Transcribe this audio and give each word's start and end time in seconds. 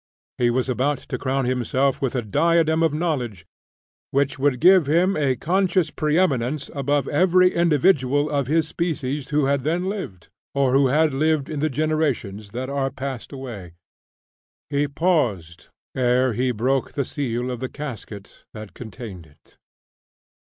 He 0.39 0.49
was 0.49 0.67
about 0.67 0.97
to 0.97 1.17
crown 1.19 1.45
himself 1.45 2.01
with 2.01 2.15
a 2.15 2.23
diadem 2.23 2.81
of 2.81 2.91
knowledge 2.91 3.45
which 4.09 4.39
would 4.39 4.59
give 4.59 4.87
him 4.87 5.15
a 5.15 5.35
conscious 5.35 5.91
preëminence 5.91 6.71
above 6.73 7.07
every 7.07 7.53
individual 7.53 8.27
of 8.27 8.47
his 8.47 8.67
species 8.67 9.29
who 9.29 9.45
then 9.59 9.87
lived 9.89 10.29
or 10.55 10.73
who 10.73 10.87
had 10.87 11.13
lived 11.13 11.49
in 11.49 11.59
the 11.59 11.69
generations 11.69 12.49
that 12.49 12.67
are 12.67 12.89
passed 12.89 13.31
away. 13.31 13.73
He 14.71 14.87
paused 14.87 15.67
ere 15.93 16.33
he 16.33 16.51
broke 16.51 16.93
the 16.93 17.05
seal 17.05 17.51
of 17.51 17.59
the 17.59 17.69
casket 17.69 18.45
that 18.55 18.73
contained 18.73 19.27
it." 19.27 19.57